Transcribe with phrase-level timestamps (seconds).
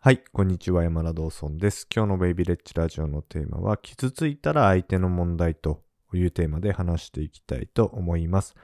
[0.00, 1.88] はい、こんにちは、山田道尊です。
[1.92, 5.82] 今日のベイビーレッチラジオのテーマは、傷ついたら相手の問題と
[6.14, 8.54] いうテーマで話していきたいと思います。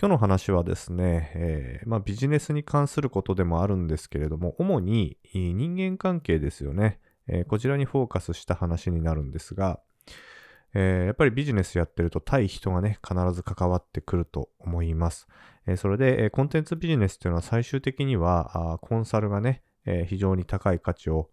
[0.00, 9.80] 今日の話はですね、えーまあ、ビジネスに関することでもあるんですけれども、主に人間関係ですよね、えーこちらにフォーカスした話になるんですが、
[10.72, 15.26] えーやっぱりビジネスやってると対人がね、必ず関わってくると思います。
[15.66, 21.30] えーそれで、えーコンテンツビジネスっていうのは最終的には、コンサルがね、えー非常に高い価値を、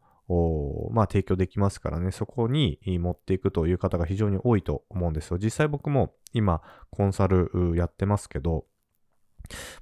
[0.91, 5.38] まあ、提供できますからね、そこに持っていくという方が非常に多いと思うんですよ。
[5.38, 8.66] 実際僕も今、コンサルやってますけど、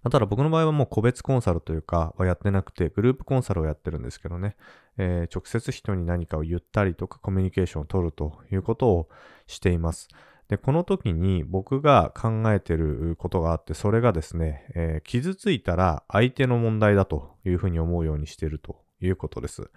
[0.03, 4.55] まあただ僕の場合はもう個別コンサルというかはやってなくて、グループコンサルをやってるんですけどね、
[4.97, 9.09] えー直接人に何かを言ったりとかコミュニケーションを取るということを
[9.47, 10.07] しています。
[10.49, 19.71] で、この時に僕が考えてることがあって、それがですね、えー傷ついたら相手の問題だというふうに思うようにしているということです。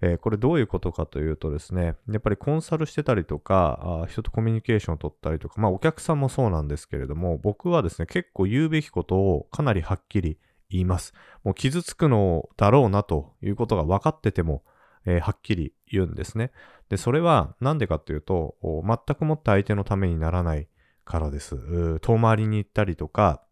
[0.00, 10.38] えーこれどういうことかというとですね、やっぱりコンサルしてたりとか、あ人とコミュニケーションを取ったりとか、まあお客さんもそうなんですけれども、僕はですね、結構言うべきことをかなりはっきり
[10.70, 11.14] 言います。
[11.44, 14.64] もう傷つくのだろうなということが分かってても、
[15.06, 16.52] えーはっきり言うんですね。
[16.88, 20.68] で、それはなんでかっていうと、全くもって相手のためにならない
[21.04, 21.98] からです。
[22.00, 23.42] 遠回りに行ったりとか、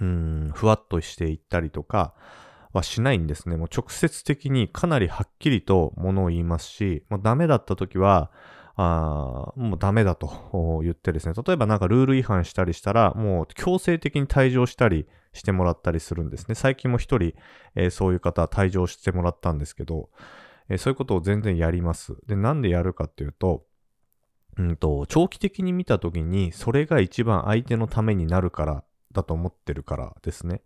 [0.00, 2.14] うん、ふわっとしていったりとか
[2.72, 3.56] はしないんですね。
[3.56, 8.30] もう直接的にかなりはっきりとものを言いますし、もうダメだった時は、
[8.76, 16.56] あもうダメだと言ってですね、例えばなんかルール違反したりしたら、もう強制的に退場したりしてもらったりするんですね。
[16.56, 17.34] 最近も一人、
[17.76, 20.10] えーそういう方退場してもらったんですけど、
[20.68, 22.16] えーそういうことを全然やります。
[22.26, 23.64] で、なんでやるかっていうと、
[24.56, 30.62] うんと、長期的に見たときに、それが一番相手のためになるからだと思ってるからですね。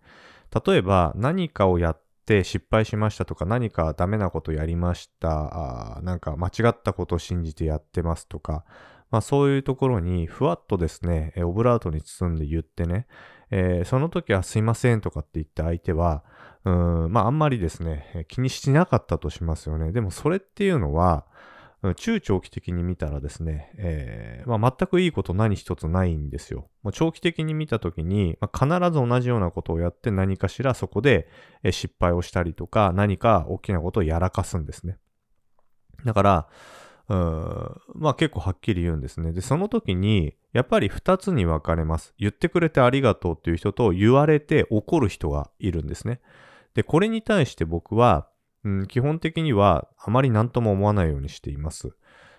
[0.66, 8.64] 例えば、何かをやって失敗しましたとか、何かダメなことやりました、あなんか間違ったことを信じてやってますとか、
[9.10, 13.06] まあそういうところにふわっとですね、オブラートに包んで言ってね、
[13.50, 16.24] えーその時はすいませんとかって言って相手は、
[16.68, 19.92] うん、まああんまりですね、気にしてなかったとしますよね。
[19.92, 21.26] でもそれっていうのは、
[21.96, 26.68] 中長期的に見たらですね、えーまあ、全くいいこと何一つないんですよ。
[26.82, 31.28] もう長期的に見たときに、まあ、必ず同じようなことをやって何かしらそこで
[31.70, 34.98] 失敗をしたりとか、何か大きなことをやらかすんですね。
[36.04, 36.48] だから、
[37.08, 39.32] うんまあ結構はっきり言うんですね。
[39.32, 42.12] で、その時に、やっぱり二つに分かれます。
[42.18, 46.20] 言ってくれてありがとうっていう人と言われて怒る人がいるんですね。
[46.78, 48.28] で、これに対して僕は、
[48.62, 51.90] うん、基本的にはあまり何とも思わないようにしています。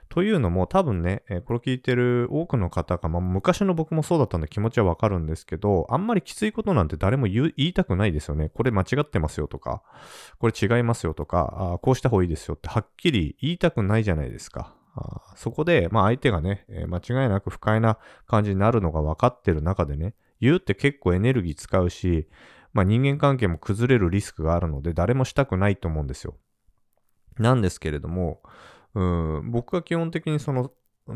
[0.07, 8.47] というのも多分ね、えこれ聞いてる多くの方が、まあ、昔の僕もそうだったんで気持ちはわかるんですけど、あんまりきついことなんて誰も言いたくないですよね。
[8.47, 9.83] これ間違ってますよとか、
[10.38, 14.73] これ違いますよとか、あこうした方がいいですよってはっきり言いたくないじゃないですか。
[14.95, 22.29] あそこで、まあ相手がね、え間違いなく不快な感じになるのが分かってる中でね、言うって結構エネルギー使うし、
[22.74, 26.35] まあ人間関係も崩れるリスクがあるので誰もしたくないと思うんですよ。
[27.38, 28.41] なんですけれども、
[28.94, 30.72] うん、僕は基本的にその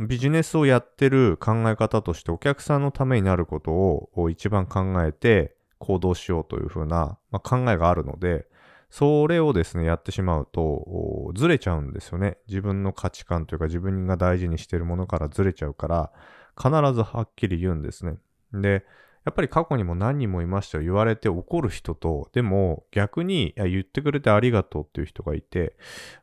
[0.08, 8.47] ビジネスをやってる考え方としてお客さんのためになることを一番考えて行動しようというふうな、まあ、考えがあるので、
[8.90, 12.38] それをですね、やってしまうと、ずれちゃうんですよね。
[12.47, 16.12] 自分の価値観というか自分が大事にしているものからずれちゃうから、
[16.56, 18.18] 必ずはっきり言うんですね。
[18.53, 18.85] で、
[19.25, 20.84] やっぱり過去にも何人もいましたよ。
[20.84, 25.78] 言われて怒る人と、でも逆に言ってくれてありがとうっていう人がいて、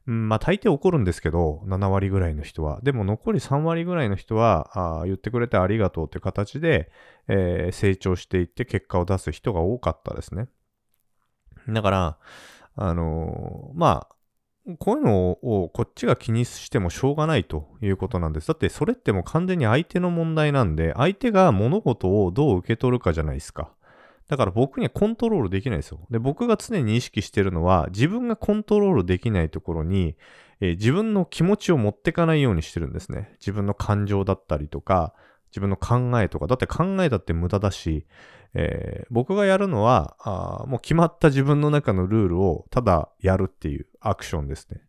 [0.06, 2.80] うんまあ大抵怒るんですけど、7割ぐらいの人は。
[2.82, 6.90] でも残り3割ぐらいの人は、あ言ってくれてありがとうっていう形で、
[7.28, 10.48] えー成長していって結果を出す人が多かったですね。
[11.68, 12.18] だから、
[12.76, 14.14] あのーまあ、
[14.76, 18.48] こういうのをこっちが気にしてもしょうがないということなんです。
[18.48, 23.72] だってそれってもう完全に相手の問題なんで、相手が物事をどう受け取るかじゃないですか。
[24.28, 26.00] だから僕にはコントロールできないですよ。
[26.10, 30.16] で、僕が常に意識してるのは、自分がコントロールできないところに、
[30.60, 33.32] えー自分の気持ちを持ってかないようにしてるんですね。
[33.40, 35.14] 自分の感情だったりとか、
[35.50, 38.06] 自分の考えとか、だって考えだって無駄だし、
[38.54, 44.80] えー僕がやるのはあもう決まった自分の中のルールをただやるっていうアクションですね。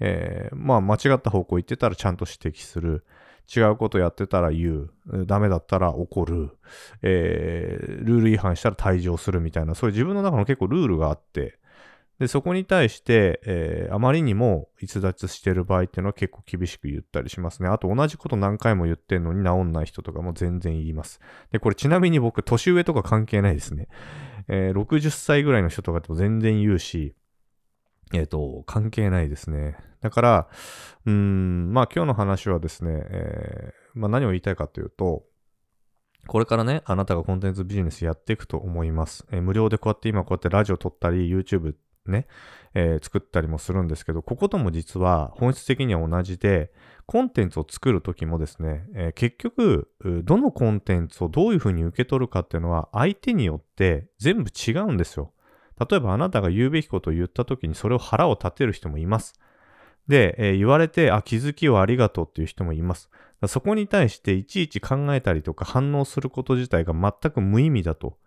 [0.00, 3.04] えーまあ間違った方向行ってたらちゃんと指摘する。
[3.54, 5.26] 違うことやってたら言う。
[5.26, 6.50] ダメだったら怒る。
[7.02, 11.58] えールール違反したら退場するみたいな、そういう自分の中の結構ルールがあって、
[12.18, 17.68] で、そこに対して、えーあまりにも逸脱してる場合っていうのは結構厳しく言ったりしますね。
[17.68, 21.20] あと同じこと何回も言ってんのに治んない人とかも全然言います。
[21.52, 23.88] で、これちなみに僕、年上とか関係ないですね。
[24.48, 27.14] えー60歳ぐらいの人とかでも全然言うし、
[28.12, 29.76] えっ、と、関係ないですね。
[30.00, 30.48] だから、
[31.06, 35.24] うん、まあ今日の話はですね、えー、まあ何を言いたいかというと、
[36.26, 39.26] これからね、あなたがコンテンツビジネスやっていくと思います。
[39.30, 41.74] えー、無料でこうやって今こうやってラジオ撮ったり、YouTube
[42.10, 42.26] ね、
[42.74, 46.72] えー、作ったりもするんですけど、こことも実は本質的には同じで、
[47.06, 49.88] コンテンツを作るときもですね、えー、結局、
[50.24, 55.32] どのコンテンツをどういうふうに受け取るかっていうのは相手によって全部違うんですよ。
[55.78, 59.34] 例えばあなたが言うべきことを言ったときにそれを腹を立てる人もいます。
[60.08, 63.10] で、えー、言われて、あ、気づきをありがとうっていう人もいます。
[63.46, 68.18] そこに対していちいち考えたりとか反応すること自体が全く無意味だと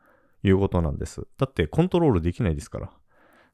[0.41, 1.27] いうことなんです。
[1.37, 2.91] だってコントロールできないですから。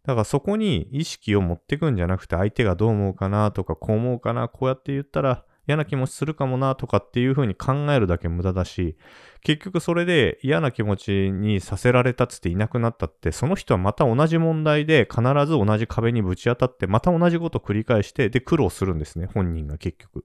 [0.07, 8.95] だからそこに意識を持ってくんじゃなくて相手がどう思うかなとかこう思うかな、こうやって言ったら嫌な気持ちするかもなとかっていう風に考えるだけ無駄だし、
[9.42, 20.24] 結局それで嫌な気持ちにさせられたっつっていなくなったって、その人はまた同じ問題で必ず同じ壁にぶち当たって、また同じことを繰り返して、で苦労するんですね、本人が結局。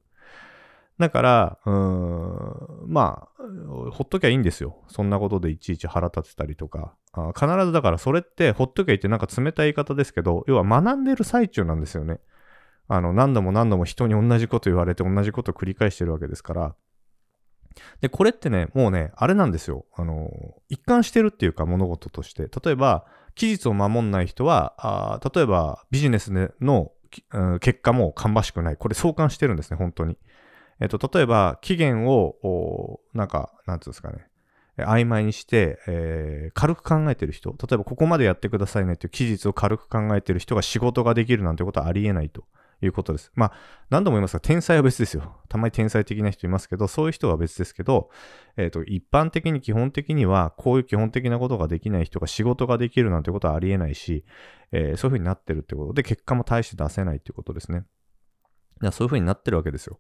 [0.98, 3.42] だから、うーん、まあ、
[3.90, 4.82] ほっときゃいいんですよ。
[4.88, 6.94] そんなことでいちいち腹立てたりとか。
[7.12, 12.20] あ必ずだからそれってほっときゃいいってなんか冷たい言い方ですけど、要は学んでる最中なんですよね。
[12.88, 16.74] あの、何度も何度も人に同じこと言われて同じことを繰り返してるわけですから。
[18.00, 19.86] で、これってね、もうね、あれなんですよ。
[19.94, 20.30] あの、
[20.68, 22.48] 一貫してるっていうか物事として。
[22.64, 26.92] 例えば、期日を守んない人は、あ例えばビジネスの、
[27.32, 28.76] うん、結果も芳しくない。
[28.76, 30.18] これ相関してるんですね、本当に。
[30.82, 34.26] えっと、例えば、期限を、なんか、なんつうんですかね。
[34.78, 37.50] 曖昧にして、えー、軽く考えてる人。
[37.50, 42.44] 例えば、ここまでやってくださいねっていう期日を軽く考えてる人が仕事ができるなんてことはありえないと。
[42.84, 43.30] いうことです。
[43.36, 43.52] まあ、
[43.90, 45.36] 何度も言いますが、天才は別ですよ。
[45.48, 48.10] たまに天才的な人いますけど、そういう人は別ですけど、
[48.56, 54.24] えっ、ー、と、一般的に基本的には、こういう基本的なことができない人が仕事ができるなんてことはありえないし、
[54.72, 57.84] えー、そういうふうになってるってことで、結果も大して出せないってことですね。
[58.90, 59.98] そういう風になってるわけですよ。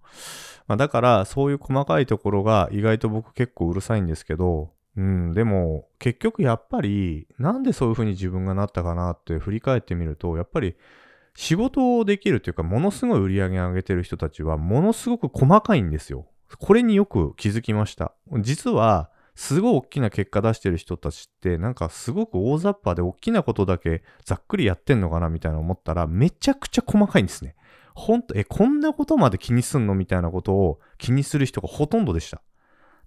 [0.66, 10.74] まあ、だから、そういう細かいところが意外と僕結構うるさいんですけど、うん、でも、結局やっぱり、なんでそういう風に自分がなったかなって振り返ってみると、やっぱり、
[11.34, 16.26] 仕事をできるというか、ものすごい売り上げ上げてる人たちは、ものすごく細かいんですよ。
[16.58, 18.12] これによく気づきました。
[18.40, 27.56] 実は、すごい大きな結果出してる人たちって、なんかすごく大雑把で大きなことだけざっくりやってんのかなみたいな思ったら、めちゃくちゃ細かいんですね。
[27.94, 29.94] ほんと、え、こんなことまで気にすんの？
[29.94, 32.42] みたいなことを気にする人がほとんどでした。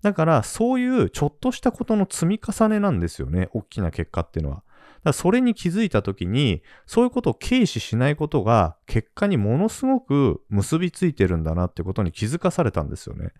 [0.01, 3.49] だから、そういうちょっとしたことの積み重ねなんですよね。
[3.53, 4.63] 大きな結果っていうのは。
[5.03, 13.31] だそれに気づいたときに、そういうことを軽視しないことが結果にものすごく結びついてるんだなってことに気づかされたんですよね。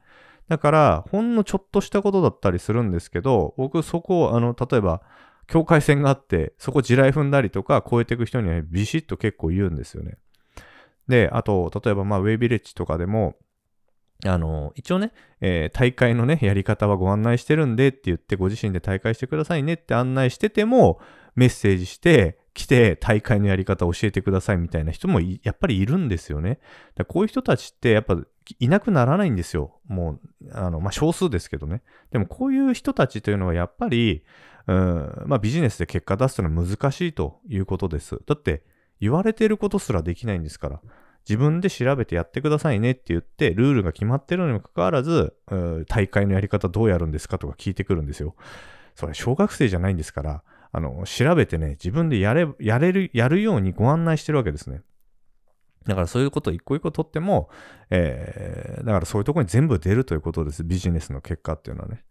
[0.48, 5.02] だから、ほんのちょっとしたことだったりするんですけど、僕そこを、あの、例えば、
[5.48, 10.18] 境界線があって、そこ地雷踏んだりとか超えていく人にはビシッと結構言うんですよね。
[11.08, 13.36] で、あと、例えば、まあ、ウェイビレッジとかでも、
[14.26, 15.12] あの、一応ね、
[15.42, 21.00] えー、大会のね、やり方はご案内してるんでって言って、ご自身で大会してくださいねって案内してても、
[21.36, 26.60] メッセージして、来て大会のやり方を教えてくださいみたいな人もやっぱりいるんですよね。
[27.10, 28.18] こういう人たちってやっぱ
[28.60, 29.82] いなくならないんですよ。
[29.88, 30.20] もう、
[30.54, 31.82] あの、まあ、少数ですけどね。
[32.12, 34.24] でもこういう人たちというのはやっぱり、
[34.68, 38.18] うん、まあ、ビジネスで結果出すのは難しいということです。
[38.26, 38.64] だって
[39.00, 40.82] 言われてることすらできないんですから。
[41.28, 45.34] 自分で調べてやってくださいねって言って、ルールが決まってるにもかかわらず、
[45.88, 48.36] 大会のやり方どうやるんですかとか聞いてくるんですよ。
[48.94, 54.82] それ小学生じゃないんですから、あの、調べてね、自分でやれ、やれる、やるようにご案内してるわけですね。
[55.86, 57.50] だからそういうことを一個一個取っても、
[57.90, 60.64] えー、だからそういうところに全部出るということです。
[60.64, 62.04] ビジネスの結果っていうのはね。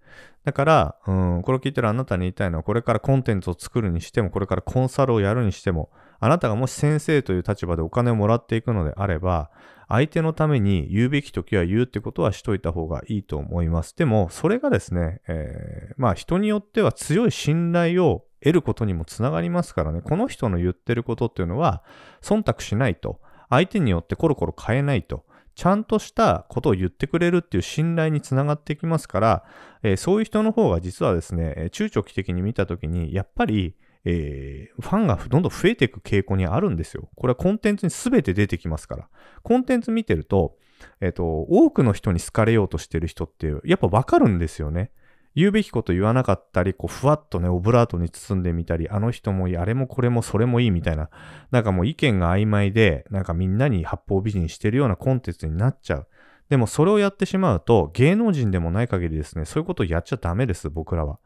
[0.45, 5.91] だから、うん、これを聞いてるあなたに言いたいのは、これからコンテンツを作るにしても、これからコンサルをやるにしても、
[6.25, 9.51] あなたがもし先生という立場でお金をもらっていくのであれば、
[9.89, 13.95] 相手のために言うべき時は言うってことはしといた方がいいと思います。
[13.95, 21.83] でも、それがですね、えー、まあ人によっては強い信頼を得ることにもつながりますからね、この人の言ってることっていうのは、
[22.23, 29.45] 忖度しないと、相手によってコロコロ変えないと、ちゃんとしたことを言ってくれるっていう信頼につながってきますから、
[29.83, 37.09] えー、そういう人の方が実はですね、中長期的に見たときに、やっぱり、えー、ファンがどんどん増えていく傾向にあるんですよ。
[37.17, 39.09] これはコンテンツに全て出てきますから。
[39.43, 40.57] コンテンツ見てると、
[41.01, 44.91] えっ、ー、と、多くの人に好かれようとしてる人って、やっぱわかるんですよね。
[45.35, 51.11] 言うべきこと言わなかったり、こう、ふわっとね、オブラートに包んでみたり、あの人もいいあれもこれもそれもいいみたいな、
[51.51, 56.09] なんかもう意見が曖昧で、なんかみんなに八方美人してるようなコンテンツになっちゃう。
[56.51, 61.19] でもそれをやってしまうと、芸能人でもない限りですね、そういうことをやっちゃダメです、僕らは。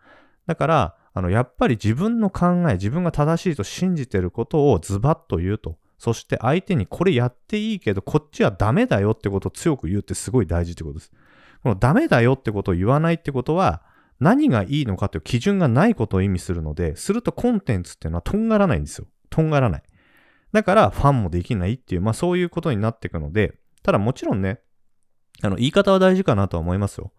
[0.47, 5.77] だから、あの、やっぱり自分の考え、自分が正しいと信じてることをズバッと言うと。
[5.99, 11.11] そして相手にこれやっていいけど、こっちはダメだよってことを強く言うってすごい大事ってことです。
[11.65, 13.83] このダメだよってことを言わないってことは、
[14.21, 19.09] 何がいいのかという基準がないことを意味するので、するとコンテンツっていうのはとんがらないんですよ。
[19.29, 19.83] とんがらない。
[20.53, 24.61] だからファンもできないっていう、まあそういうことになっていくので、ただもちろんね、
[25.43, 27.11] あの、言い方は大事かなとは思いますよ。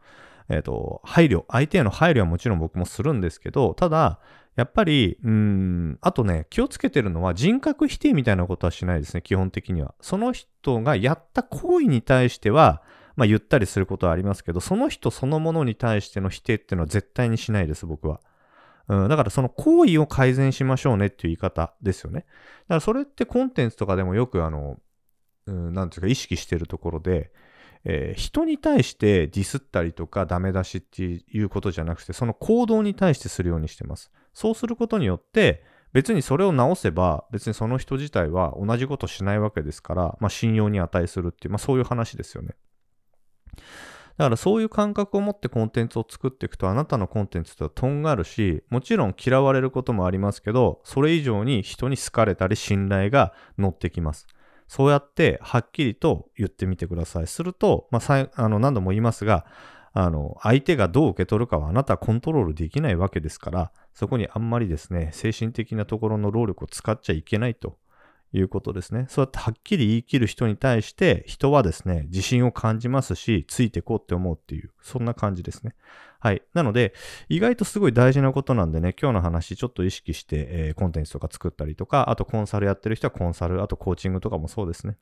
[0.50, 4.20] えっ、ー、と、配慮、相手への配慮はもちろん僕もするんですけど、ただ、
[4.56, 9.94] やっぱり、うん、あとね、気をつけてるのは人格否定みたいなことはしないですね、基本的には。
[10.01, 12.82] その人がやった行為に対しては、
[13.15, 18.20] まあ言ったりすることはありますけど、その人そのものに対しての否定っていうのは絶対にしないです、僕は。
[18.89, 22.22] うん、だからその行為を改善しましょうねっていう言い方ですよね。
[22.22, 24.77] だからそれってコンテンツとかでもよくあの、
[25.46, 27.32] うん、なんていうか意識してるところで、
[27.91, 34.12] えー、人に対してディスったりとかダメ出しっていうことじゃなくて、その行動に対してするようにしてます。
[34.31, 42.50] そうすることによって、別にそれを直せば、別にその人自体は同じことしないわけですから、まあ、信用に値するっていう、まあ、そういう話ですよね。
[44.17, 54.27] だからそういう感覚を持ってコンテンツを作っていくと、あなたのコンテンツとはとんがるし、もちろん嫌われることもありますけど、それ以上に人に好かれたり信頼が乗ってきます。
[54.69, 57.27] そうやってはっきりと言ってみてください。
[57.27, 59.47] すると、まあ、あの何度も言いますが、
[59.93, 67.77] あの、相手がどう受け取るかはあなたはコントロールできないわけですから、そこにあんまりですね、精神的なところの労力を使っちゃいけないと
[68.31, 69.05] いうことですね。
[69.09, 75.74] そうやってはっきり言い切る人に対して、人はですね、自信を感じますし、ついてこうって思うっていう、そんな感じですね。
[76.19, 76.43] はい。
[76.53, 76.93] なので、
[77.29, 84.98] 意外とすごい大事なことなんでね、今日の話ちょっと意識して、えー、コンテンツとか作ったりとか、あとコンサルやってる人はコンサル、あとコーチングとかもそうですね。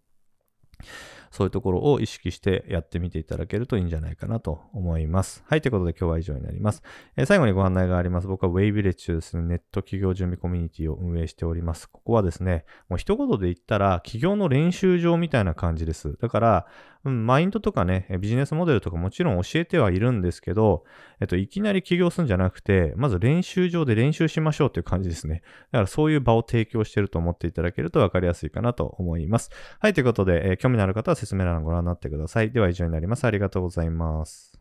[1.32, 5.44] そういうところを意識してやってみていただけるといいんじゃないかなと思います。
[5.48, 6.84] はい、ということで今日は以上になります。
[7.16, 8.28] えー、最後にご案内があります。
[8.28, 11.90] 僕は Waybillage ですね、ネット企業準備コミュニティを運営しております。
[11.90, 16.18] ここはですね、もう一言で言ったら企業の練習場みたいな感じです。
[16.20, 16.68] だから、
[17.08, 20.84] うん、マインドとかね、ビジネスモデルとかもちろん教えてはいるんですけど、
[21.22, 25.42] えっと、いきなり起業するんじゃなくて、まず練習場で練習しましょうという感じですね。
[25.72, 29.52] だからそういう場を提供してると思っていただけると分かりやすいかなと思います。
[29.80, 32.52] はい、ということで、えー、興味のある方は説明欄をご覧になってください。
[32.52, 33.26] では以上になります。
[33.26, 34.57] ありがとうございます。